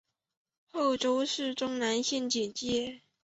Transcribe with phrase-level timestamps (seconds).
[0.73, 3.03] 贺州市钟山县简介